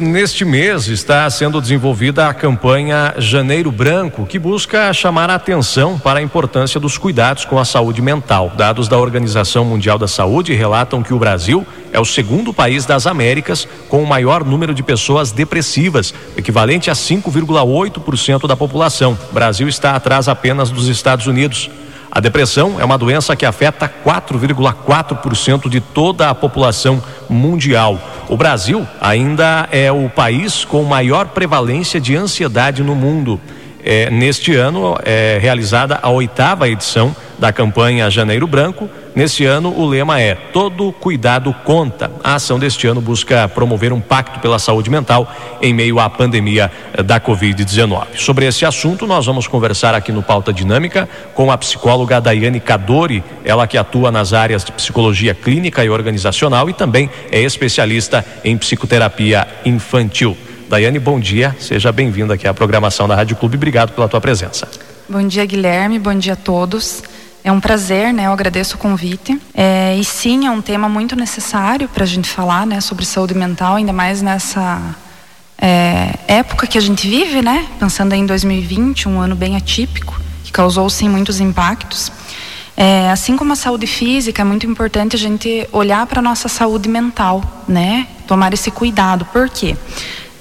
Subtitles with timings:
[0.00, 6.20] Neste mês está sendo desenvolvida a campanha Janeiro Branco, que busca chamar a atenção para
[6.20, 8.52] a importância dos cuidados com a saúde mental.
[8.56, 13.08] Dados da Organização Mundial da Saúde relatam que o Brasil é o segundo país das
[13.08, 19.18] Américas com o maior número de pessoas depressivas, equivalente a 5,8% da população.
[19.30, 21.68] O Brasil está atrás apenas dos Estados Unidos.
[22.10, 27.98] A depressão é uma doença que afeta 4,4% de toda a população mundial.
[28.28, 33.40] O Brasil ainda é o país com maior prevalência de ansiedade no mundo.
[33.84, 38.88] É, neste ano é realizada a oitava edição da campanha Janeiro Branco.
[39.14, 42.10] Nesse ano, o lema é Todo Cuidado Conta.
[42.22, 46.70] A ação deste ano busca promover um pacto pela saúde mental em meio à pandemia
[47.04, 48.16] da Covid-19.
[48.16, 53.22] Sobre esse assunto, nós vamos conversar aqui no Pauta Dinâmica com a psicóloga Daiane Cadori,
[53.44, 58.56] ela que atua nas áreas de psicologia clínica e organizacional e também é especialista em
[58.56, 60.36] psicoterapia infantil.
[60.68, 63.56] Daiane, bom dia, seja bem-vinda aqui à programação da Rádio Clube.
[63.56, 64.68] Obrigado pela tua presença.
[65.08, 67.02] Bom dia, Guilherme, bom dia a todos.
[67.48, 68.26] É um prazer, né?
[68.26, 69.40] Eu agradeço o convite.
[69.54, 72.78] É, e sim, é um tema muito necessário para a gente falar, né?
[72.78, 74.94] Sobre saúde mental, ainda mais nessa
[75.56, 77.66] é, época que a gente vive, né?
[77.80, 82.12] Pensando em 2020, um ano bem atípico, que causou sim muitos impactos.
[82.76, 86.48] É, assim como a saúde física, é muito importante a gente olhar para a nossa
[86.48, 88.08] saúde mental, né?
[88.26, 89.24] Tomar esse cuidado.
[89.24, 89.74] Por quê?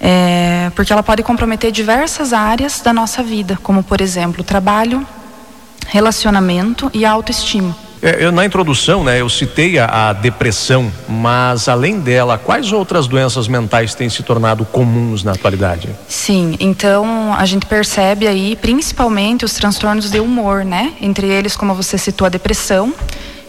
[0.02, 5.08] É, porque ela pode comprometer diversas áreas da nossa vida, como por exemplo, trabalho,
[5.88, 7.75] relacionamento e autoestima.
[8.02, 13.07] É, eu, na introdução, né, eu citei a, a, depressão, mas além dela, quais outras
[13.07, 15.89] doenças mentais têm se tornado comuns na atualidade?
[16.07, 20.94] Sim, então a gente percebe aí principalmente os transtornos de humor, né?
[21.02, 22.94] Entre eles, como você citou, a depressão,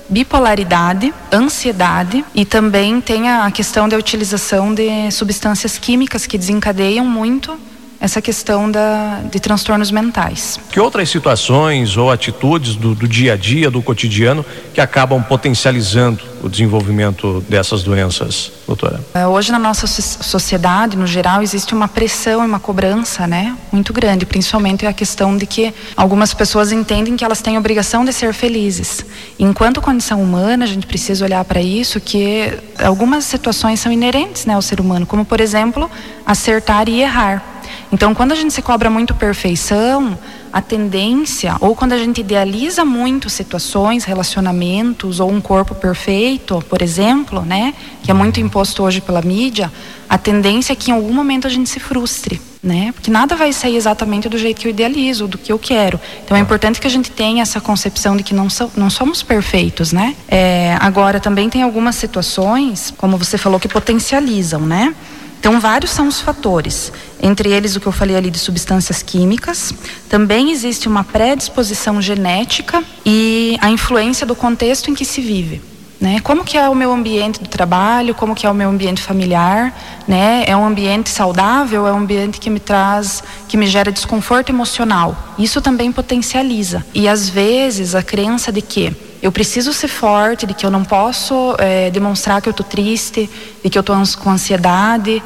[0.08, 7.58] bipolaridade, ansiedade e também tem a questão da utilização de substâncias químicas que desencadeiam muito
[8.00, 10.58] essa questão da, de transtornos mentais.
[10.70, 16.22] Que outras situações ou atitudes do, do, dia a dia, do cotidiano, que acabam potencializando
[16.42, 19.00] o desenvolvimento dessas doenças, doutora?
[19.12, 23.92] É, hoje na nossa sociedade, no geral, existe uma pressão e uma cobrança, né, muito
[23.92, 28.12] grande, principalmente a questão de que algumas pessoas entendem que elas têm a obrigação de
[28.12, 29.04] ser felizes.
[29.38, 34.54] Enquanto condição humana, a gente precisa olhar para isso, que algumas situações são inerentes, né,
[34.54, 35.90] ao ser humano, como por exemplo,
[36.24, 37.57] acertar e errar.
[37.90, 40.18] Então, quando a gente se cobra muito perfeição,
[40.52, 46.82] a tendência, ou quando a gente idealiza muito situações, relacionamentos, ou um corpo perfeito, por
[46.82, 49.70] exemplo, né, que é muito imposto hoje pela mídia,
[50.08, 53.52] a tendência é que em algum momento a gente se frustre, né, porque nada vai
[53.52, 56.00] sair exatamente do jeito que eu idealizo, do que eu quero.
[56.24, 59.22] Então é importante que a gente tenha essa concepção de que não, so, não somos
[59.22, 60.14] perfeitos, né.
[60.28, 64.94] É, agora também tem algumas situações, como você falou, que potencializam, né.
[65.38, 69.72] Então, vários são os fatores, entre eles o que eu falei ali de substâncias químicas.
[70.08, 75.62] Também existe uma predisposição genética e a influência do contexto em que se vive.
[76.00, 76.20] Né?
[76.20, 79.76] Como que é o meu ambiente do trabalho, como que é o meu ambiente familiar,
[80.06, 80.44] né?
[80.46, 85.34] É um ambiente saudável, é um ambiente que me traz, que me gera desconforto emocional.
[85.36, 86.86] Isso também potencializa.
[86.94, 90.84] E às vezes a crença de que eu preciso ser forte, de que eu não
[90.84, 93.28] posso é, demonstrar que eu estou triste,
[93.62, 95.22] de que eu estou com ansiedade,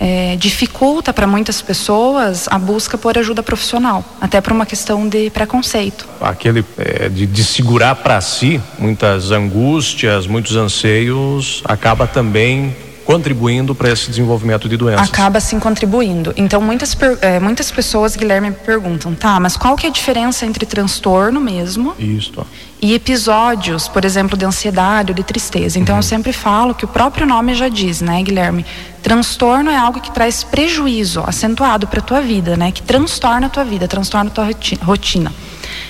[0.00, 5.28] é, dificulta para muitas pessoas a busca por ajuda profissional, até por uma questão de
[5.28, 6.08] preconceito.
[6.20, 12.74] Aquele é, de, de segurar para si muitas angústias, muitos anseios, acaba também
[13.04, 15.08] contribuindo para esse desenvolvimento de doenças.
[15.08, 16.32] Acaba sim contribuindo.
[16.36, 20.46] Então muitas, é, muitas pessoas, Guilherme, me perguntam, tá, mas qual que é a diferença
[20.46, 22.46] entre transtorno mesmo Isso.
[22.80, 25.78] e episódios, por exemplo, de ansiedade ou de tristeza?
[25.78, 25.98] Então uhum.
[25.98, 28.64] eu sempre falo que o próprio nome já diz, né, Guilherme?
[29.02, 32.70] Transtorno é algo que traz prejuízo acentuado para a tua vida, né?
[32.70, 34.48] Que transtorna a tua vida, transtorna a tua
[34.82, 35.32] rotina.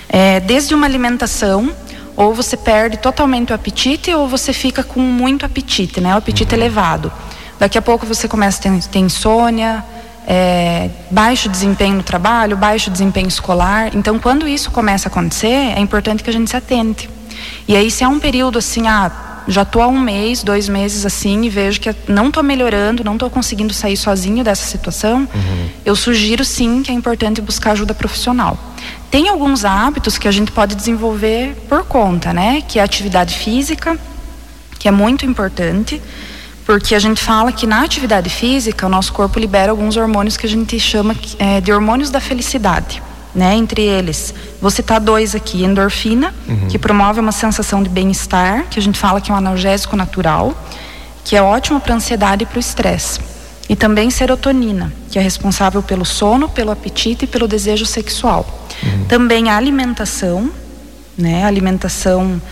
[0.08, 1.70] É, desde uma alimentação
[2.20, 6.14] ou você perde totalmente o apetite ou você fica com muito apetite, né?
[6.14, 6.60] O apetite uhum.
[6.60, 7.10] elevado.
[7.58, 9.82] Daqui a pouco você começa a ter, ter insônia,
[10.26, 13.96] é, baixo desempenho no trabalho, baixo desempenho escolar.
[13.96, 17.08] Então, quando isso começa a acontecer, é importante que a gente se atente.
[17.66, 19.10] E aí, se é um período assim, ah,
[19.50, 23.14] já estou há um mês, dois meses assim, e vejo que não estou melhorando, não
[23.14, 25.68] estou conseguindo sair sozinho dessa situação, uhum.
[25.84, 28.56] eu sugiro sim que é importante buscar ajuda profissional.
[29.10, 32.62] Tem alguns hábitos que a gente pode desenvolver por conta, né?
[32.66, 33.98] Que é a atividade física,
[34.78, 36.00] que é muito importante,
[36.64, 40.46] porque a gente fala que na atividade física o nosso corpo libera alguns hormônios que
[40.46, 43.02] a gente chama é, de hormônios da felicidade.
[43.34, 43.54] Né?
[43.54, 46.68] Entre eles, vou citar dois aqui: endorfina, uhum.
[46.68, 50.52] que promove uma sensação de bem-estar, que a gente fala que é um analgésico natural,
[51.24, 53.20] que é ótimo para ansiedade e para o estresse.
[53.68, 58.44] e também serotonina, que é responsável pelo sono, pelo apetite e pelo desejo sexual.
[58.82, 59.04] Uhum.
[59.04, 60.50] Também a alimentação,
[61.16, 61.44] né?
[61.44, 62.42] A alimentação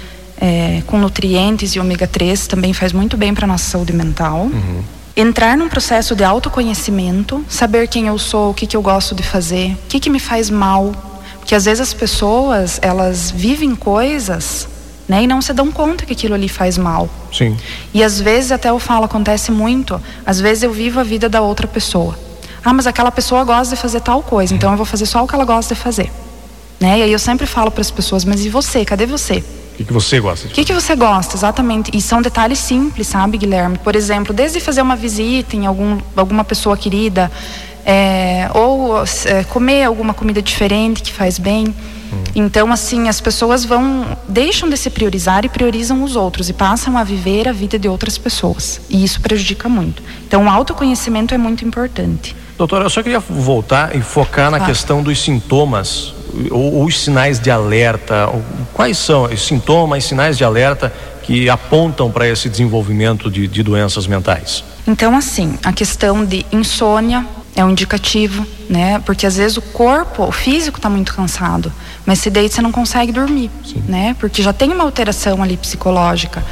[0.40, 4.42] é, com nutrientes e ômega 3 também faz muito bem para a nossa saúde mental.
[4.42, 4.82] Uhum.
[5.20, 9.22] Entrar num processo de autoconhecimento, saber quem eu sou, o que, que eu gosto de
[9.22, 10.92] fazer, o que, que me faz mal.
[11.40, 14.68] Porque às vezes as pessoas, elas vivem coisas
[15.08, 15.22] né?
[15.22, 17.08] E não se dão conta que aquilo ali faz mal.
[17.32, 17.56] Sim.
[17.94, 21.40] E às vezes até eu falo, acontece muito, às vezes eu vivo a vida da
[21.40, 22.16] outra pessoa.
[22.62, 25.26] Ah, mas aquela pessoa gosta de fazer tal coisa, então eu vou fazer só o
[25.26, 26.12] que ela gosta de fazer.
[26.78, 26.98] Né?
[26.98, 28.84] E aí eu sempre falo para as pessoas, mas e você?
[28.84, 29.42] Cadê você?
[29.78, 30.48] O que, que você gosta?
[30.48, 31.92] O que, que você gosta, exatamente?
[31.94, 33.78] E são detalhes simples, sabe, Guilherme?
[33.78, 37.30] Por exemplo, desde fazer uma visita em algum, alguma pessoa querida,
[37.86, 41.68] é, ou é, comer alguma comida diferente que faz bem.
[41.68, 42.24] Hum.
[42.34, 46.98] Então, assim, as pessoas vão, deixam de se priorizar e priorizam os outros e passam
[46.98, 48.80] a viver a vida de outras pessoas.
[48.90, 50.02] E isso prejudica muito.
[50.26, 52.34] Então, o autoconhecimento é muito importante.
[52.58, 56.17] Doutora, eu só queria voltar e focar na questão dos sintomas
[56.50, 58.28] ou os sinais de alerta.
[58.72, 60.92] Quais são os sintomas, sinais de alerta
[61.22, 64.64] que apontam para esse desenvolvimento de, de doenças mentais?
[64.86, 67.26] Então, assim, a questão de insônia,
[67.60, 69.00] é um indicativo, né?
[69.04, 71.72] Porque às vezes o corpo, o físico está muito cansado,
[72.06, 73.82] mas se deita você não consegue dormir, Sim.
[73.88, 74.14] né?
[74.20, 76.44] Porque já tem uma alteração ali psicológica.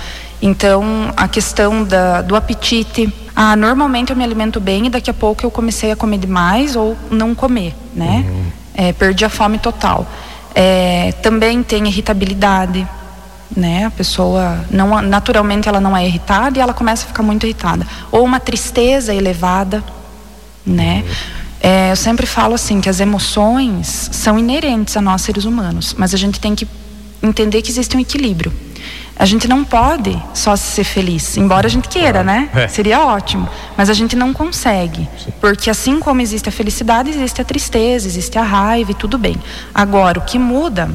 [0.43, 0.85] Então,
[1.17, 3.13] a questão da, do apetite.
[3.35, 6.75] Ah, normalmente eu me alimento bem e daqui a pouco eu comecei a comer demais
[6.75, 8.25] ou não comer, né?
[8.27, 8.45] Uhum.
[8.77, 10.07] É, perdi a fome total.
[10.55, 12.87] É, também tem irritabilidade,
[13.55, 13.87] né?
[13.87, 17.87] A pessoa não naturalmente ela não é irritada e ela começa a ficar muito irritada.
[18.13, 19.83] Ou uma tristeza elevada,
[20.65, 21.05] né?
[21.61, 26.15] É, eu sempre falo assim que as emoções são inerentes a nós seres humanos, mas
[26.15, 26.69] a gente tem que
[27.23, 28.53] entender que existe um equilíbrio.
[29.19, 32.51] A gente não pode só ser feliz, embora a gente queira, né?
[32.55, 32.69] É.
[32.69, 35.33] Seria ótimo, mas a gente não consegue, Sim.
[35.41, 39.37] porque assim como existe a felicidade, existe a tristeza, existe a raiva e tudo bem.
[39.75, 40.91] Agora, o que muda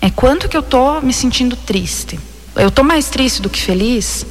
[0.00, 2.20] é quanto que eu tô me sentindo triste.
[2.54, 4.24] Eu tô mais triste do que feliz?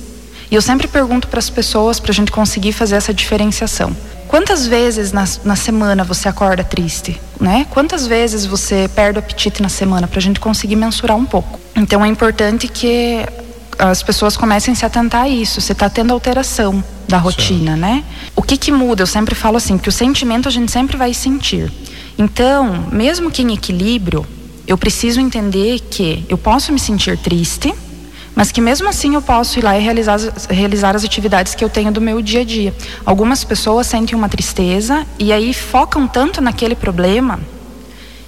[0.49, 3.95] E eu sempre pergunto para as pessoas para a gente conseguir fazer essa diferenciação.
[4.33, 7.21] Quantas vezes na, na semana você acorda triste?
[7.39, 7.67] Né?
[7.69, 11.59] Quantas vezes você perde o apetite na semana para a gente conseguir mensurar um pouco?
[11.75, 13.23] Então é importante que
[13.77, 15.61] as pessoas comecem a se atentar a isso.
[15.61, 18.03] Você está tendo alteração da rotina, né?
[18.35, 19.03] O que que muda?
[19.03, 21.71] Eu sempre falo assim, que o sentimento a gente sempre vai sentir.
[22.17, 24.25] Então, mesmo que em equilíbrio,
[24.65, 27.71] eu preciso entender que eu posso me sentir triste,
[28.35, 30.17] mas que mesmo assim eu posso ir lá e realizar,
[30.49, 32.73] realizar as atividades que eu tenho do meu dia a dia.
[33.05, 37.39] Algumas pessoas sentem uma tristeza e aí focam tanto naquele problema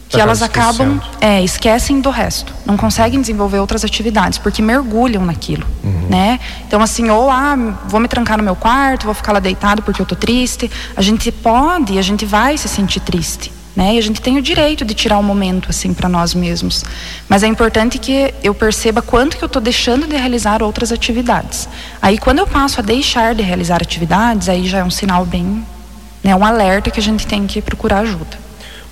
[0.08, 5.66] que elas acabam é, esquecem do resto, não conseguem desenvolver outras atividades porque mergulham naquilo,
[5.84, 6.08] uhum.
[6.10, 6.40] né?
[6.68, 7.56] Então assim, ou ah,
[7.88, 10.72] vou me trancar no meu quarto, vou ficar lá deitado porque eu tô triste.
[10.96, 13.96] A gente pode, a gente vai se sentir triste né?
[13.96, 16.86] E a gente tem o direito de tirar um momento assim para nós mesmos.
[17.28, 21.68] Mas é importante que eu perceba quanto que eu estou deixando de realizar outras atividades.
[22.02, 25.66] Aí quando eu passo a deixar de realizar atividades, aí já é um sinal bem,
[26.24, 28.45] né, um alerta que a gente tem que procurar ajuda.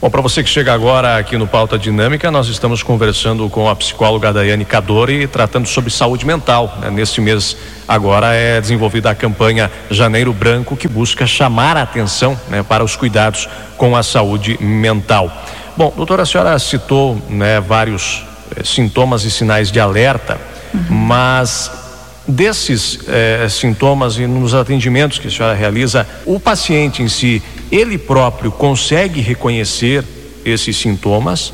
[0.03, 3.75] Bom, para você que chega agora aqui no Pauta Dinâmica, nós estamos conversando com a
[3.77, 6.77] psicóloga Daiane Cadori, tratando sobre saúde mental.
[6.81, 6.89] Né?
[6.89, 7.55] Neste mês,
[7.87, 12.97] agora, é desenvolvida a campanha Janeiro Branco, que busca chamar a atenção né, para os
[12.97, 13.47] cuidados
[13.77, 15.31] com a saúde mental.
[15.77, 18.25] Bom, doutora, a senhora citou né, vários
[18.57, 20.37] eh, sintomas e sinais de alerta,
[20.73, 20.97] uhum.
[20.97, 21.71] mas
[22.27, 27.97] desses eh, sintomas e nos atendimentos que a senhora realiza, o paciente em si, ele
[27.97, 30.03] próprio consegue reconhecer
[30.45, 31.53] esses sintomas?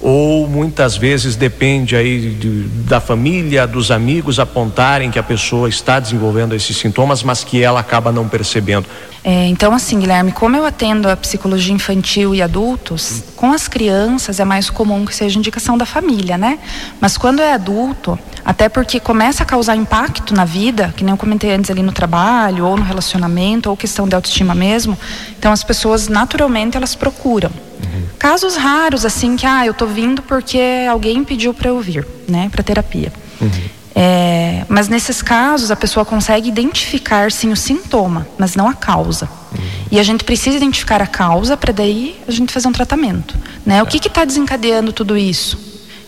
[0.00, 5.98] Ou muitas vezes depende aí de, da família, dos amigos apontarem que a pessoa está
[5.98, 8.86] desenvolvendo esses sintomas, mas que ela acaba não percebendo.
[9.24, 14.38] É, então, assim, Guilherme, como eu atendo a psicologia infantil e adultos, com as crianças
[14.38, 16.60] é mais comum que seja indicação da família, né?
[17.00, 21.18] Mas quando é adulto, até porque começa a causar impacto na vida, que nem eu
[21.18, 24.96] comentei antes ali no trabalho, ou no relacionamento, ou questão de autoestima mesmo,
[25.36, 27.50] então as pessoas naturalmente elas procuram.
[27.82, 28.02] Uhum.
[28.18, 32.48] Casos raros, assim, que ah, eu tô vindo porque alguém pediu para eu vir, né,
[32.50, 33.12] para terapia.
[33.40, 33.50] Uhum.
[33.94, 39.28] É, mas nesses casos a pessoa consegue identificar sim o sintoma, mas não a causa.
[39.52, 39.58] Uhum.
[39.90, 43.34] E a gente precisa identificar a causa para daí a gente fazer um tratamento.
[43.66, 43.82] Né?
[43.82, 45.58] O que está desencadeando tudo isso?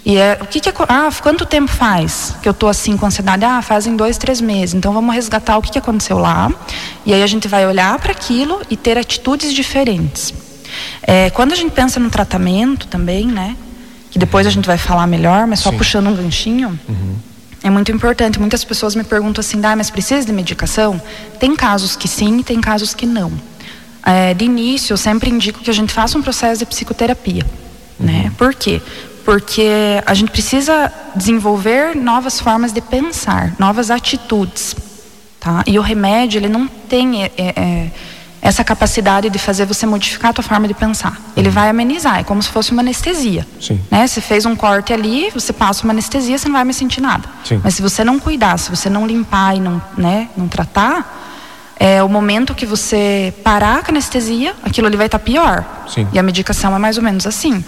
[0.05, 3.07] E é, o que, que é, ah, quanto tempo faz que eu estou assim com
[3.07, 3.45] ansiedade?
[3.45, 4.75] Ah, fazem dois, três meses.
[4.75, 6.51] Então vamos resgatar o que, que aconteceu lá.
[7.05, 10.33] E aí a gente vai olhar para aquilo e ter atitudes diferentes.
[11.03, 13.57] É, quando a gente pensa no tratamento também, né?
[14.11, 15.79] Que depois a gente vai falar melhor, mas só Sim.
[15.79, 16.79] puxando um ganchinho.
[16.89, 17.31] Uhum
[17.63, 18.39] é muito importante.
[18.39, 21.01] Muitas pessoas me perguntam assim, ah, mas precisa de medicação?
[21.39, 23.33] Tem casos que sim, tem casos que não.
[24.05, 27.45] É, de início, eu sempre indico que a gente faça um processo de psicoterapia,
[27.99, 28.07] uhum.
[28.07, 28.33] né?
[28.39, 28.81] Por quê?
[29.25, 29.69] Porque
[30.07, 34.75] a gente precisa desenvolver novas formas de pensar, novas atitudes,
[35.39, 35.63] tá?
[35.67, 37.91] E o remédio ele não tem é, é,
[38.43, 41.21] essa capacidade de fazer você modificar a tua forma de pensar.
[41.37, 41.55] Ele uhum.
[41.55, 43.47] vai amenizar, é como se fosse uma anestesia.
[43.61, 43.81] Sim.
[43.91, 44.07] Né?
[44.07, 47.29] Você fez um corte ali, você passa uma anestesia, você não vai mais sentir nada.
[47.45, 47.61] Sim.
[47.63, 51.19] Mas se você não cuidar, se você não limpar e não, né, não tratar,
[51.79, 55.65] é o momento que você parar com a anestesia, aquilo ali vai estar tá pior.
[55.89, 56.09] Sim.
[56.13, 57.63] E a medicação é mais ou menos assim,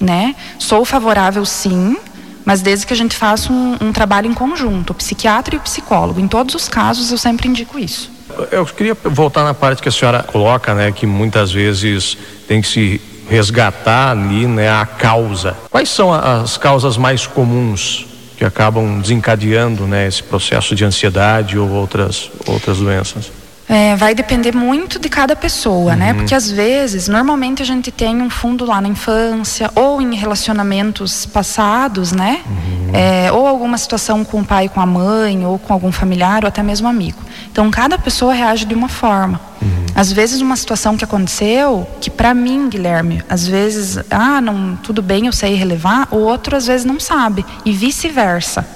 [0.00, 0.34] né?
[0.58, 1.96] Sou favorável sim,
[2.44, 5.60] mas desde que a gente faça um, um trabalho em conjunto, o psiquiatra e o
[5.60, 6.20] psicólogo.
[6.20, 8.15] Em todos os casos eu sempre indico isso.
[8.50, 12.16] Eu queria voltar na parte que a senhora coloca, né, que muitas vezes
[12.46, 15.56] tem que se resgatar ali, né, a causa.
[15.70, 18.06] Quais são as causas mais comuns
[18.36, 23.30] que acabam desencadeando, né, esse processo de ansiedade ou outras outras doenças?
[23.68, 26.10] É, vai depender muito de cada pessoa, né?
[26.10, 26.12] uhum.
[26.12, 26.18] né?
[26.18, 31.26] Porque às vezes, normalmente a gente tem um fundo lá na infância ou em relacionamentos
[31.26, 32.42] passados, né?
[32.46, 32.90] Uhum.
[32.94, 36.48] É, ou alguma situação com o pai, com a mãe, ou com algum familiar, ou
[36.48, 37.18] até mesmo amigo.
[37.56, 39.40] Então, cada pessoa reage de uma forma.
[39.62, 39.86] Uhum.
[39.94, 45.00] Às vezes, uma situação que aconteceu, que para mim, Guilherme, às vezes, ah, não, tudo
[45.00, 48.68] bem, eu sei relevar, o outro às vezes não sabe, e vice-versa.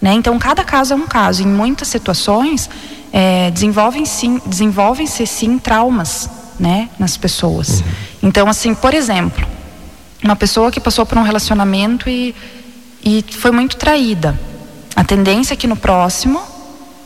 [0.00, 0.12] Né?
[0.12, 1.42] Então, cada caso é um caso.
[1.42, 2.70] Em muitas situações,
[3.12, 7.80] é, desenvolvem sim, desenvolvem-se sim traumas, né, nas pessoas.
[7.80, 7.86] Uhum.
[8.28, 9.44] Então, assim, por exemplo,
[10.22, 12.32] uma pessoa que passou por um relacionamento e,
[13.04, 14.38] e foi muito traída.
[14.94, 16.59] A tendência é que no próximo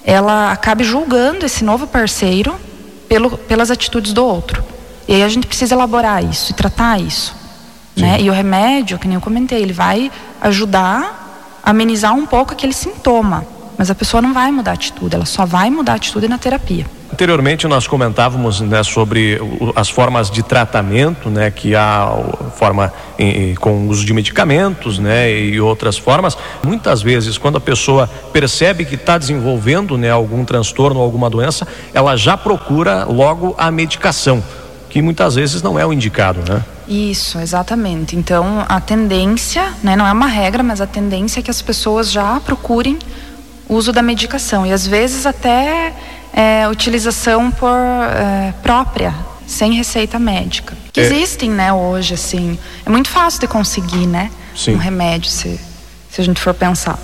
[0.04, 2.54] ela acabe julgando esse novo parceiro
[3.08, 4.62] pelo, pelas atitudes do outro.
[5.08, 7.34] E aí a gente precisa elaborar isso e tratar isso.
[7.96, 8.20] Né?
[8.20, 12.72] E o remédio, que nem eu comentei, ele vai ajudar a amenizar um pouco aquele
[12.72, 13.46] sintoma.
[13.78, 16.38] Mas a pessoa não vai mudar a atitude, ela só vai mudar a atitude na
[16.38, 16.86] terapia.
[17.14, 19.40] Anteriormente nós comentávamos né, sobre
[19.76, 22.12] as formas de tratamento, né, que há
[22.56, 26.36] forma em, com uso de medicamentos, né, e outras formas.
[26.64, 32.16] Muitas vezes, quando a pessoa percebe que está desenvolvendo, né, algum transtorno, alguma doença, ela
[32.16, 34.42] já procura logo a medicação,
[34.90, 36.64] que muitas vezes não é o indicado, né?
[36.88, 38.16] Isso, exatamente.
[38.16, 42.10] Então, a tendência, né, não é uma regra, mas a tendência é que as pessoas
[42.10, 42.98] já procurem
[43.68, 45.94] uso da medicação e às vezes até
[46.34, 49.14] é, utilização por é, própria,
[49.46, 50.76] sem receita médica.
[50.92, 51.04] Que é.
[51.04, 52.58] existem, né, hoje, assim.
[52.84, 54.30] É muito fácil de conseguir, né?
[54.54, 54.74] Sim.
[54.74, 55.60] Um remédio, se,
[56.10, 56.98] se a gente for pensar.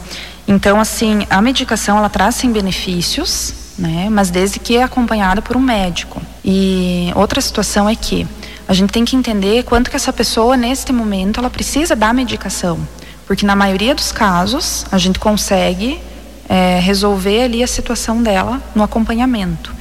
[0.49, 4.09] Então, assim, a medicação ela traz sim benefícios, né?
[4.11, 6.21] Mas desde que é acompanhada por um médico.
[6.45, 8.27] E outra situação é que
[8.67, 12.79] a gente tem que entender quanto que essa pessoa neste momento ela precisa da medicação,
[13.27, 16.01] porque na maioria dos casos a gente consegue
[16.50, 19.73] é, resolver ali a situação dela no acompanhamento.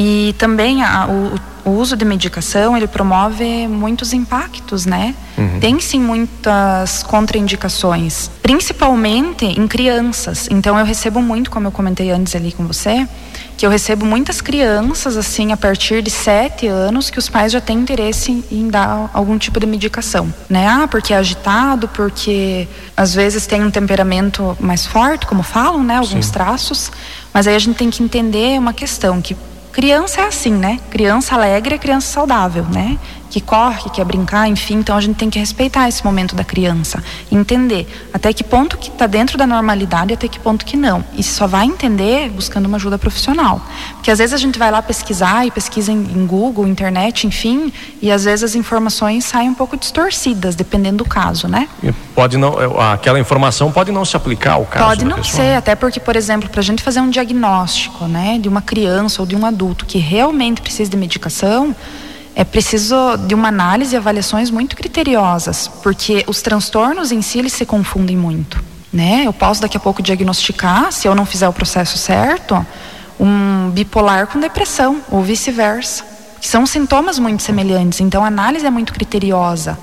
[0.00, 5.12] E também a, o, o, uso de medicação, ele promove muitos impactos, né?
[5.36, 5.58] Uhum.
[5.58, 10.46] Tem sim muitas contraindicações, principalmente em crianças.
[10.52, 13.08] Então eu recebo muito, como eu comentei antes ali com você,
[13.56, 17.60] que eu recebo muitas crianças assim a partir de sete anos que os pais já
[17.60, 20.68] têm interesse em dar algum tipo de medicação, né?
[20.68, 25.96] Ah, porque é agitado, porque às vezes tem um temperamento mais forte, como falam, né?
[25.96, 26.32] Alguns Sim.
[26.32, 26.92] traços.
[27.34, 29.36] Mas aí a gente tem que entender uma questão que
[29.78, 30.80] criança é assim, né?
[30.90, 32.98] Criança alegre é criança saudável, né?
[33.30, 36.44] Que corre, que quer brincar, enfim, então a gente tem que respeitar esse momento da
[36.44, 40.76] criança, entender até que ponto que está dentro da normalidade e até que ponto que
[40.76, 41.04] não.
[41.14, 43.60] E só vai entender buscando uma ajuda profissional.
[43.94, 48.10] Porque às vezes a gente vai lá pesquisar e pesquisa em, Google, internet, enfim, e
[48.10, 51.68] às vezes as informações saem um pouco distorcidas, dependendo do caso, né?
[51.82, 55.56] E pode não, é, aquela informação pode não se aplicar ao caso Pode não ser,
[55.56, 59.26] até porque, por exemplo, para a gente fazer um diagnóstico, né, de uma criança ou
[59.26, 61.74] de um adulto que realmente precisa de medicação,
[62.38, 67.52] é preciso de uma análise e avaliações muito criteriosas, porque os transtornos em si eles
[67.52, 68.62] se confundem muito.
[68.92, 69.24] Né?
[69.26, 72.64] Eu posso daqui a pouco diagnosticar, se eu não fizer o processo certo,
[73.18, 76.04] um bipolar com depressão, ou vice-versa.
[76.40, 79.76] São sintomas muito semelhantes, então a análise é muito criteriosa.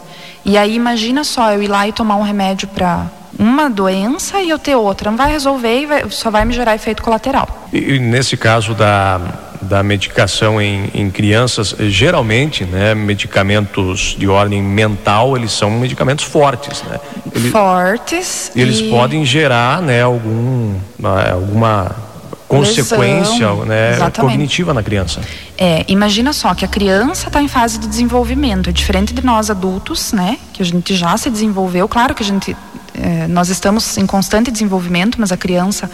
[0.45, 3.05] E aí imagina só eu ir lá e tomar um remédio para
[3.37, 6.73] uma doença e eu ter outra, não vai resolver e vai, só vai me gerar
[6.73, 7.67] efeito colateral.
[7.73, 9.19] E, e nesse caso da
[9.65, 16.83] da medicação em, em crianças, geralmente, né, medicamentos de ordem mental, eles são medicamentos fortes,
[16.83, 16.99] né?
[17.33, 18.51] Eles, fortes.
[18.55, 18.89] Eles e...
[18.89, 21.95] podem gerar, né, algum, né, alguma
[22.47, 25.19] consequência né, cognitiva na criança.
[25.57, 29.49] É, imagina só que a criança está em fase de desenvolvimento, é diferente de nós
[29.49, 31.87] adultos, né, que a gente já se desenvolveu.
[31.87, 32.55] Claro que a gente
[32.93, 35.89] é, nós estamos em constante desenvolvimento, mas a criança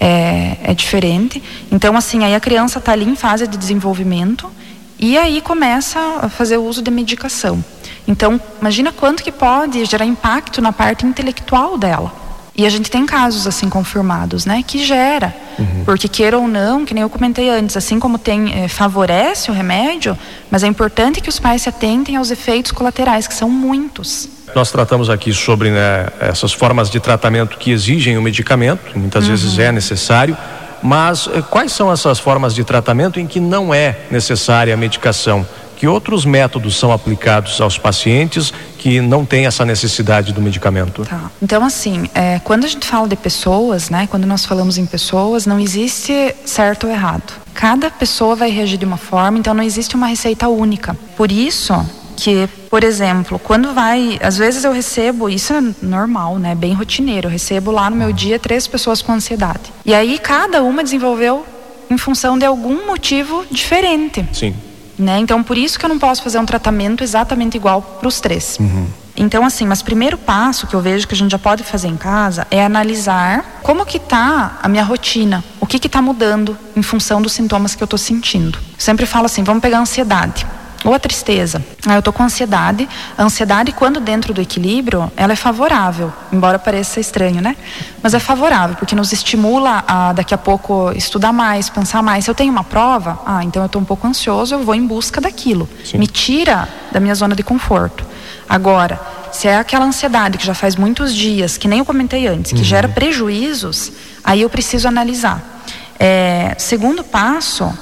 [0.00, 1.42] é, é diferente.
[1.70, 4.50] Então, assim, aí a criança está ali em fase de desenvolvimento
[4.98, 7.62] e aí começa a fazer o uso de medicação.
[8.08, 12.29] Então, imagina quanto que pode gerar impacto na parte intelectual dela.
[12.60, 15.82] E a gente tem casos assim confirmados, né, que gera, uhum.
[15.86, 19.54] porque queira ou não, que nem eu comentei antes, assim como tem é, favorece o
[19.54, 20.14] remédio,
[20.50, 24.28] mas é importante que os pais se atentem aos efeitos colaterais, que são muitos.
[24.54, 29.30] Nós tratamos aqui sobre né, essas formas de tratamento que exigem o medicamento, muitas uhum.
[29.30, 30.36] vezes é necessário,
[30.82, 35.46] mas eh, quais são essas formas de tratamento em que não é necessária a medicação?
[35.80, 41.06] Que outros métodos são aplicados aos pacientes que não têm essa necessidade do medicamento?
[41.06, 41.30] Tá.
[41.40, 45.46] Então, assim, é, quando a gente fala de pessoas, né, quando nós falamos em pessoas,
[45.46, 47.32] não existe certo ou errado.
[47.54, 50.94] Cada pessoa vai reagir de uma forma, então não existe uma receita única.
[51.16, 51.72] Por isso,
[52.14, 57.28] que, por exemplo, quando vai, às vezes eu recebo, isso é normal, né, bem rotineiro,
[57.28, 59.72] eu recebo lá no meu dia três pessoas com ansiedade.
[59.86, 61.46] E aí cada uma desenvolveu
[61.88, 64.28] em função de algum motivo diferente.
[64.30, 64.54] Sim.
[65.00, 65.18] Né?
[65.18, 68.58] Então, por isso que eu não posso fazer um tratamento exatamente igual para os três.
[68.60, 68.86] Uhum.
[69.16, 71.96] Então, assim, mas primeiro passo que eu vejo que a gente já pode fazer em
[71.96, 76.82] casa é analisar como que tá a minha rotina, o que que tá mudando em
[76.82, 78.58] função dos sintomas que eu estou sentindo.
[78.58, 80.46] Eu sempre falo assim, vamos pegar a ansiedade
[80.84, 81.62] ou a tristeza.
[81.86, 82.88] Ah, eu estou com ansiedade.
[83.16, 87.56] A ansiedade, quando dentro do equilíbrio, ela é favorável, embora pareça estranho, né?
[88.02, 92.24] Mas é favorável, porque nos estimula a daqui a pouco estudar mais, pensar mais.
[92.24, 94.86] Se eu tenho uma prova, ah, então eu estou um pouco ansioso, eu vou em
[94.86, 95.68] busca daquilo.
[95.84, 95.98] Sim.
[95.98, 98.04] Me tira da minha zona de conforto.
[98.48, 99.00] Agora,
[99.32, 102.58] se é aquela ansiedade que já faz muitos dias, que nem eu comentei antes, que
[102.58, 102.64] uhum.
[102.64, 103.92] gera prejuízos,
[104.24, 105.60] aí eu preciso analisar.
[105.98, 107.72] É, segundo passo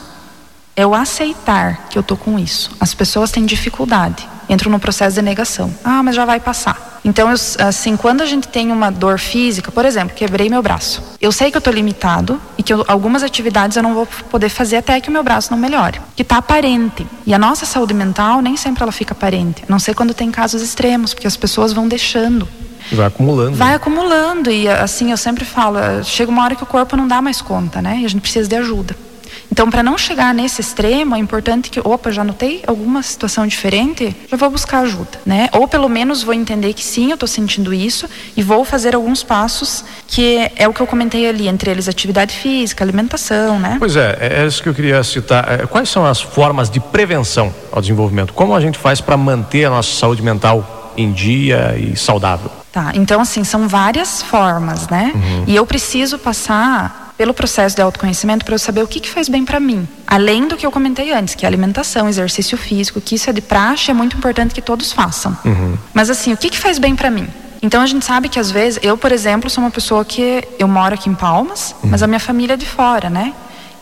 [0.79, 2.71] é o aceitar que eu tô com isso.
[2.79, 5.75] As pessoas têm dificuldade, entram no processo de negação.
[5.83, 7.01] Ah, mas já vai passar.
[7.05, 11.03] Então, eu, assim, quando a gente tem uma dor física, por exemplo, quebrei meu braço.
[11.21, 14.49] Eu sei que eu tô limitado e que eu, algumas atividades eu não vou poder
[14.51, 17.05] fazer até que o meu braço não melhore, que tá aparente.
[17.27, 19.65] E a nossa saúde mental nem sempre ela fica aparente.
[19.65, 22.47] A não sei quando tem casos extremos, porque as pessoas vão deixando.
[22.93, 23.57] Vai acumulando.
[23.57, 27.21] Vai acumulando e assim eu sempre falo, chega uma hora que o corpo não dá
[27.21, 27.99] mais conta, né?
[28.01, 29.08] E a gente precisa de ajuda.
[29.51, 34.15] Então, para não chegar nesse extremo, é importante que, opa, já notei alguma situação diferente,
[34.31, 35.49] já vou buscar ajuda, né?
[35.53, 39.23] Ou pelo menos vou entender que sim, eu estou sentindo isso e vou fazer alguns
[39.23, 43.77] passos que é o que eu comentei ali, entre eles atividade física, alimentação, né?
[43.79, 45.61] Pois é, é isso que eu queria citar.
[45.61, 48.33] É, quais são as formas de prevenção ao desenvolvimento?
[48.33, 52.51] Como a gente faz para manter a nossa saúde mental em dia e saudável?
[52.73, 55.13] Tá, então assim, são várias formas, né?
[55.15, 55.45] Uhum.
[55.47, 59.29] E eu preciso passar pelo processo de autoconhecimento para eu saber o que, que faz
[59.29, 59.87] bem para mim.
[60.07, 63.41] Além do que eu comentei antes, que é alimentação, exercício físico, que isso é de
[63.41, 65.37] praxe, é muito importante que todos façam.
[65.45, 65.77] Uhum.
[65.93, 67.27] Mas assim, o que, que faz bem para mim?
[67.61, 70.69] Então a gente sabe que às vezes, eu, por exemplo, sou uma pessoa que eu
[70.69, 71.91] moro aqui em Palmas, uhum.
[71.91, 73.35] mas a minha família é de fora, né?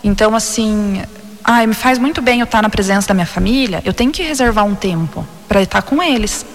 [0.03, 1.03] Então assim,
[1.45, 4.23] ah, me faz muito bem eu estar na presença da minha família, eu tenho que
[4.23, 6.47] reservar um tempo para estar com eles.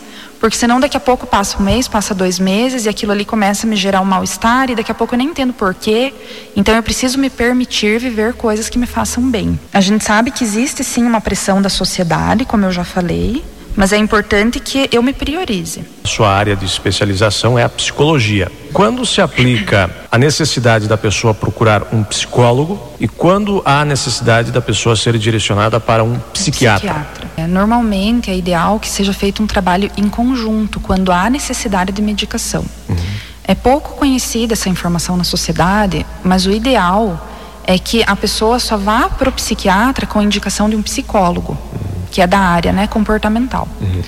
[0.41, 3.67] Porque senão daqui a pouco passa um mês, passa dois meses e aquilo ali começa
[3.67, 6.11] a me gerar um mal-estar e daqui a pouco eu nem entendo porquê.
[6.55, 9.59] Então eu preciso me permitir viver coisas que me façam bem.
[9.71, 13.93] A gente sabe que existe sim uma pressão da sociedade, como eu já falei, mas
[13.93, 15.85] é importante que eu me priorize.
[16.03, 18.51] Sua área de especialização é a psicologia.
[18.73, 24.61] Quando se aplica a necessidade da pessoa procurar um psicólogo e quando há necessidade da
[24.61, 26.93] pessoa ser direcionada para um psiquiatra?
[26.93, 27.31] psiquiatra.
[27.37, 32.01] É, normalmente é ideal que seja feito um trabalho em conjunto quando há necessidade de
[32.01, 32.65] medicação.
[32.87, 32.95] Uhum.
[33.43, 37.27] É pouco conhecida essa informação na sociedade, mas o ideal
[37.65, 41.57] é que a pessoa só vá para o psiquiatra com a indicação de um psicólogo.
[41.73, 43.67] Uhum que é da área né, comportamental.
[43.79, 44.01] Uhum.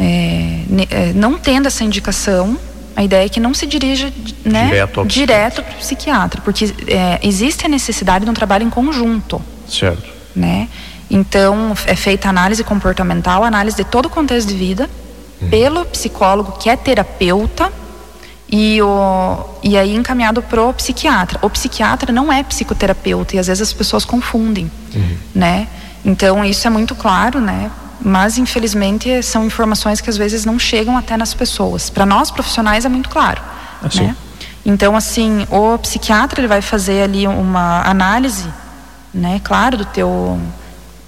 [0.00, 2.58] É, é, não tendo essa indicação,
[2.94, 4.12] a ideia é que não se dirija
[4.44, 4.70] né,
[5.06, 9.40] direto para o psiquiatra, porque é, existe a necessidade de um trabalho em conjunto.
[9.68, 10.08] Certo.
[10.34, 10.68] Né?
[11.10, 14.88] Então, é feita análise comportamental, análise de todo o contexto de vida,
[15.40, 15.50] uhum.
[15.50, 17.72] pelo psicólogo que é terapeuta,
[18.52, 21.38] e, o, e aí encaminhado para o psiquiatra.
[21.40, 25.16] O psiquiatra não é psicoterapeuta, e às vezes as pessoas confundem, uhum.
[25.34, 25.68] né?
[26.04, 27.70] Então isso é muito claro, né?
[28.04, 31.88] Mas infelizmente são informações que às vezes não chegam até nas pessoas.
[31.88, 33.40] Para nós profissionais é muito claro,
[33.82, 34.04] assim.
[34.06, 34.16] né?
[34.64, 38.48] Então assim, o psiquiatra ele vai fazer ali uma análise,
[39.12, 39.40] né?
[39.44, 40.40] Claro do teu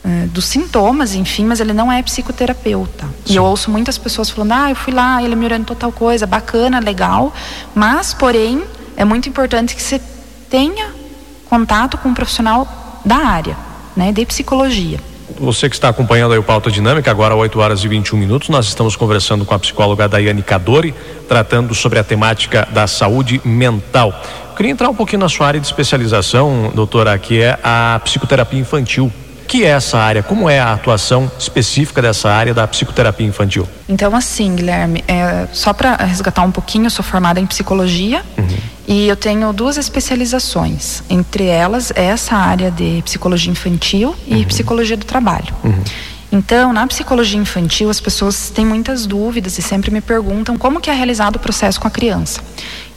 [0.04, 3.07] eh, dos sintomas, enfim, mas ele não é psicoterapeuta.
[3.24, 3.33] Sim.
[3.33, 6.26] E eu ouço muitas pessoas falando: "Ah, eu fui lá, ele me orientou tal coisa,
[6.26, 7.33] bacana, legal",
[7.74, 8.62] mas porém
[8.96, 10.00] é muito importante que você
[10.50, 10.92] tenha
[11.48, 13.57] contato com um profissional da área
[13.96, 15.00] né, de psicologia.
[15.38, 18.66] Você que está acompanhando aí o Pauta Dinâmica, agora 8 horas e 21 minutos, nós
[18.66, 20.94] estamos conversando com a psicóloga Daiane Cadori,
[21.29, 24.14] tratando sobre a temática da saúde mental.
[24.51, 28.61] Eu queria entrar um pouquinho na sua área de especialização, doutora, que é a psicoterapia
[28.61, 29.12] infantil
[29.44, 30.22] que é essa área?
[30.22, 33.68] Como é a atuação específica dessa área da psicoterapia infantil?
[33.88, 38.57] Então, assim, Guilherme, é, só para resgatar um pouquinho, eu sou formada em psicologia uhum.
[38.88, 41.02] e eu tenho duas especializações.
[41.09, 44.44] Entre elas, essa área de psicologia infantil e uhum.
[44.44, 45.54] psicologia do trabalho.
[45.62, 45.83] Uhum.
[46.35, 50.90] Então, na psicologia infantil, as pessoas têm muitas dúvidas e sempre me perguntam como que
[50.90, 52.40] é realizado o processo com a criança.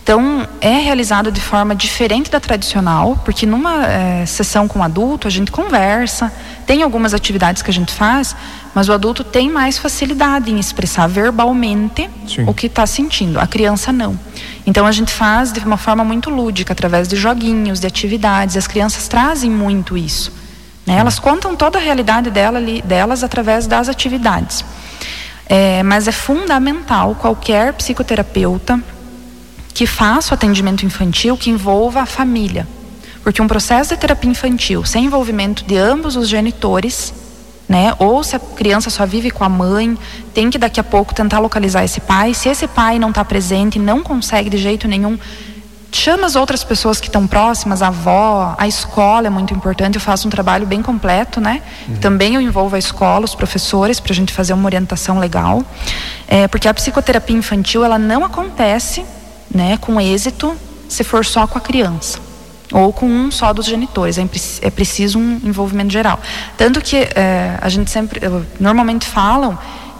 [0.08, 5.30] Então, é realizado de forma diferente da tradicional, porque numa é, sessão com adulto a
[5.30, 6.32] gente conversa,
[6.66, 8.34] tem algumas atividades que a gente faz,
[8.74, 12.46] mas o adulto tem mais facilidade em expressar verbalmente Sim.
[12.48, 13.38] o que está sentindo.
[13.38, 14.18] A criança não.
[14.66, 18.56] Então a gente faz de uma forma muito lúdica, através de joguinhos, de atividades.
[18.56, 20.32] As crianças trazem muito isso.
[20.86, 20.96] Né?
[21.00, 24.64] Elas contam toda a realidade dela, delas através das atividades.
[25.50, 28.82] É, mas é fundamental qualquer psicoterapeuta
[29.78, 32.68] que faça o atendimento infantil que envolva a família.
[33.22, 37.14] Porque um processo de terapia infantil sem envolvimento de ambos os genitores,
[37.70, 37.94] né?
[38.00, 39.96] Ou se a criança só vive com a mãe,
[40.34, 42.34] tem que daqui a pouco tentar localizar esse pai.
[42.34, 45.20] Se esse pai não está presente, não consegue de jeito nenhum,
[45.92, 49.94] chama as outras pessoas que estão próximas, a avó, a escola é muito importante.
[49.94, 51.62] Eu faço um trabalho bem completo, né?
[51.88, 51.98] Uhum.
[51.98, 55.64] Também eu envolvo a escola, os professores, para a gente fazer uma orientação legal.
[56.28, 59.06] É, porque a psicoterapia infantil ela não acontece
[59.54, 60.56] né, com êxito
[60.88, 62.20] se for só com a criança
[62.72, 64.18] ou com um só dos genitores.
[64.18, 64.28] É,
[64.62, 66.20] é preciso um envolvimento geral.
[66.58, 68.22] Tanto que é, a gente sempre,
[68.60, 69.58] normalmente falam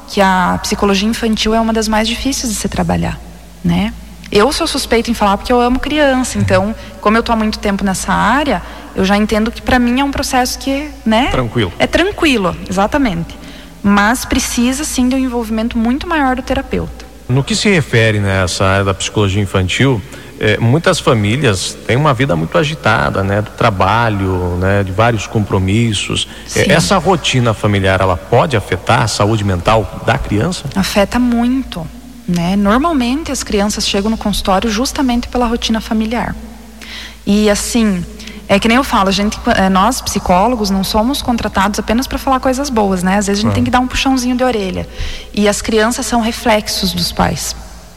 [0.08, 3.20] que a psicologia infantil é uma das mais difíceis de se trabalhar,
[3.64, 3.94] né?
[4.32, 7.60] Eu sou suspeita em falar porque eu amo criança, então, como eu estou há muito
[7.60, 8.62] tempo nessa área,
[8.94, 11.28] eu já entendo que para mim é um processo que, né?
[11.32, 11.72] Tranquilo.
[11.80, 13.38] É tranquilo, exatamente.
[13.82, 17.07] Mas precisa sim de um envolvimento muito maior do terapeuta.
[17.30, 20.02] No que se refere nessa né, área da psicologia infantil,
[20.40, 26.28] é, muitas famílias têm uma vida muito agitada, né, do trabalho, né, de vários compromissos.
[26.56, 30.66] É, essa rotina familiar, ela pode afetar a saúde mental da criança?
[30.76, 31.86] Afeta muito,
[32.28, 32.56] né?
[32.56, 36.36] Normalmente as crianças chegam no consultório justamente pela rotina familiar.
[37.26, 38.06] E assim,
[38.48, 42.18] é que nem eu falo, a gente, é, nós psicólogos não somos contratados apenas para
[42.18, 43.18] falar coisas boas, né?
[43.18, 44.88] Às vezes a gente tem que dar um puxãozinho de orelha.
[45.34, 47.56] E as crianças são reflexos dos pais.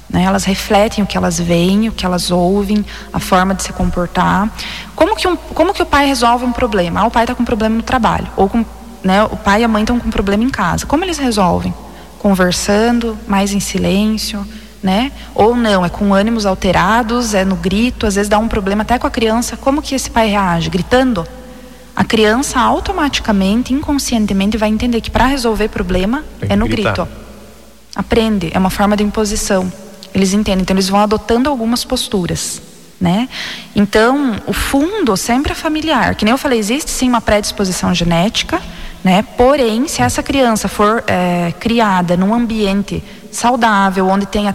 [0.08, 0.24] Né?
[0.24, 4.50] Elas refletem o que elas veem, o que elas ouvem, a forma de se comportar.
[4.96, 7.00] Como que, um, como que o pai resolve um problema?
[7.00, 8.26] Ah, o pai está com um problema no trabalho.
[8.36, 8.64] Ou com,
[9.04, 10.84] né, o pai e a mãe estão com um problema em casa.
[10.84, 11.72] Como eles resolvem?
[12.18, 14.44] Conversando, mais em silêncio,
[14.82, 15.12] né?
[15.34, 18.98] Ou não, é com ânimos alterados, é no grito, às vezes dá um problema até
[18.98, 19.56] com a criança.
[19.56, 20.70] Como que esse pai reage?
[20.70, 21.26] Gritando?
[21.94, 26.94] A criança automaticamente, inconscientemente, vai entender que para resolver problema é no gritar.
[26.94, 27.08] grito.
[27.94, 29.70] Aprende, é uma forma de imposição.
[30.14, 32.62] Eles entendem, então eles vão adotando algumas posturas.
[33.00, 33.28] Né?
[33.74, 36.14] Então, o fundo sempre é familiar.
[36.14, 38.60] Que nem eu falei, existe sim uma predisposição genética,
[39.02, 39.22] né?
[39.36, 44.46] Porém, se essa criança for é, criada num ambiente saudável, onde tem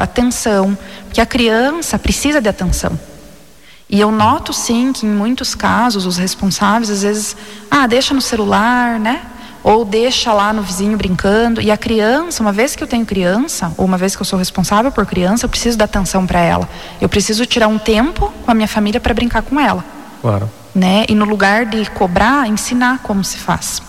[0.00, 2.98] atenção, porque a criança precisa de atenção.
[3.90, 7.36] E eu noto sim que em muitos casos os responsáveis às vezes,
[7.70, 9.22] ah, deixa no celular, né?
[9.64, 11.60] Ou deixa lá no vizinho brincando.
[11.60, 14.38] E a criança, uma vez que eu tenho criança, ou uma vez que eu sou
[14.38, 16.68] responsável por criança, eu preciso dar atenção para ela.
[17.00, 19.84] Eu preciso tirar um tempo com a minha família para brincar com ela.
[20.20, 20.50] Claro.
[20.74, 21.06] Né?
[21.08, 23.82] E no lugar de cobrar, ensinar como se faz.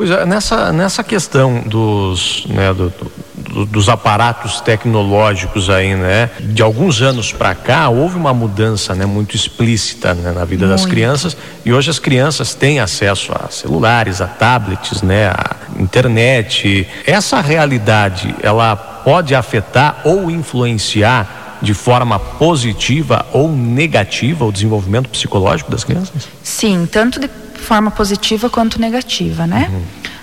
[0.00, 2.90] Pois é, nessa, nessa questão dos, né, do,
[3.36, 9.04] do, dos aparatos tecnológicos aí, né, de alguns anos para cá houve uma mudança, né,
[9.04, 10.78] muito explícita né, na vida muito.
[10.78, 11.36] das crianças
[11.66, 16.88] e hoje as crianças têm acesso a celulares, a tablets, né, a internet.
[17.06, 25.70] Essa realidade, ela pode afetar ou influenciar de forma positiva ou negativa o desenvolvimento psicológico
[25.70, 26.26] das crianças?
[26.42, 27.28] Sim, tanto de
[27.60, 29.68] forma positiva quanto negativa, né?
[29.70, 29.82] Uhum.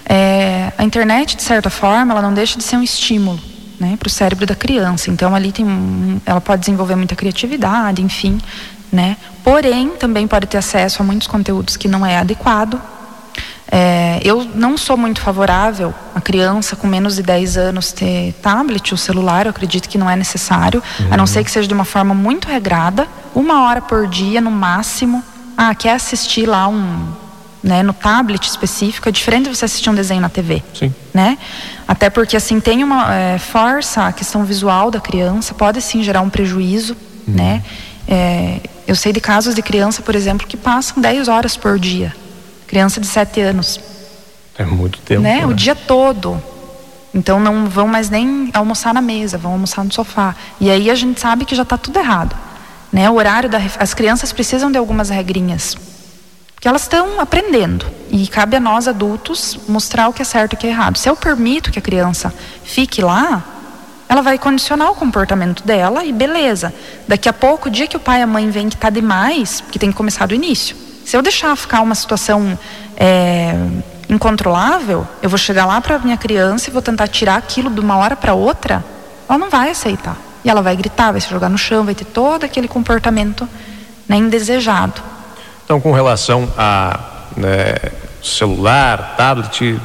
[0.09, 3.39] É, a internet, de certa forma, ela não deixa de ser um estímulo,
[3.79, 5.11] né, para o cérebro da criança.
[5.11, 5.65] Então ali tem,
[6.25, 8.39] ela pode desenvolver muita criatividade, enfim,
[8.91, 9.17] né?
[9.43, 12.81] Porém, também pode ter acesso a muitos conteúdos que não é adequado.
[13.69, 18.93] É, eu não sou muito favorável a criança com menos de 10 anos ter tablet
[18.93, 21.07] ou celular, eu acredito que não é necessário, uhum.
[21.11, 21.27] a não uhum.
[21.27, 25.21] ser que seja de uma forma muito regrada, uma hora por dia no máximo.
[25.57, 27.26] Ah, quer assistir lá um
[27.67, 30.63] né, no tablet específico, é diferente de você assistir um desenho na TV.
[30.73, 30.93] Sim.
[31.13, 31.37] Né?
[31.87, 36.21] Até porque assim tem uma é, força a questão visual da criança, pode sim gerar
[36.21, 36.95] um prejuízo,
[37.27, 37.35] uhum.
[37.35, 37.63] né?
[38.07, 42.15] É, eu sei de casos de criança, por exemplo, que passam 10 horas por dia.
[42.65, 43.79] Criança de 7 anos.
[44.57, 45.21] É muito tempo.
[45.21, 45.41] Né?
[45.41, 45.45] né?
[45.45, 46.41] O dia todo.
[47.13, 50.33] Então não vão mais nem almoçar na mesa, vão almoçar no sofá.
[50.61, 52.33] E aí a gente sabe que já está tudo errado.
[52.93, 53.09] Né?
[53.09, 55.75] O horário da as crianças precisam de algumas regrinhas.
[56.67, 60.55] Porque elas estão aprendendo e cabe a nós adultos mostrar o que é certo e
[60.55, 60.97] o que é errado.
[60.97, 62.33] Se eu permito que a criança
[62.65, 63.41] fique lá,
[64.09, 66.73] ela vai condicionar o comportamento dela e beleza.
[67.07, 69.63] Daqui a pouco, o dia que o pai e a mãe veem que está demais,
[69.71, 70.75] que tem que começar do início.
[71.05, 72.59] Se eu deixar ficar uma situação
[72.97, 73.55] é,
[74.09, 77.95] incontrolável, eu vou chegar lá para minha criança e vou tentar tirar aquilo de uma
[77.95, 78.83] hora para outra,
[79.29, 80.17] ela não vai aceitar.
[80.43, 83.47] E ela vai gritar, vai se jogar no chão, vai ter todo aquele comportamento
[84.05, 85.01] né, indesejado.
[85.67, 86.97] Então, com relação a
[87.35, 87.75] né,
[88.23, 89.77] celular, tablet,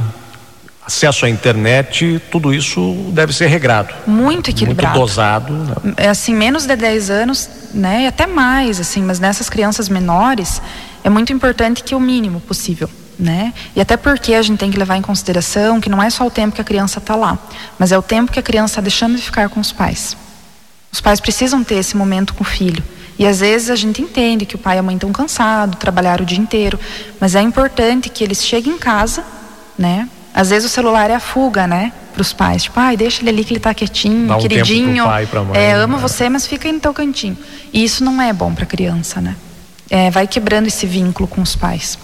[0.87, 3.93] acesso à internet, tudo isso deve ser regrado.
[4.07, 4.97] Muito equilibrado.
[4.97, 5.53] Muito dosado.
[5.53, 5.95] Né?
[5.97, 10.63] É assim, menos de 10 anos, né, e até mais, assim, mas nessas crianças menores,
[11.03, 12.89] é muito importante que o mínimo possível.
[13.19, 13.53] Né?
[13.75, 16.31] E até porque a gente tem que levar em consideração que não é só o
[16.31, 17.37] tempo que a criança está lá,
[17.77, 20.17] mas é o tempo que a criança está deixando de ficar com os pais.
[20.93, 22.85] Os pais precisam ter esse momento com o filho.
[23.19, 26.23] E às vezes a gente entende que o pai e a mãe estão cansados, trabalharam
[26.23, 26.79] o dia inteiro,
[27.21, 29.25] mas é importante que eles cheguem em casa,
[29.79, 30.09] né?
[30.35, 31.93] Às vezes o celular é a fuga, né?
[32.13, 35.05] Para os pais, tipo, ai, deixa ele ali que ele está quietinho, Dá um queridinho.
[35.05, 36.03] Pai, pra mãe, é, amo né?
[36.03, 37.37] você, mas fica aí no teu cantinho.
[37.73, 39.35] E isso não é bom para a criança, né?
[39.89, 41.99] É, vai quebrando esse vínculo com os pais.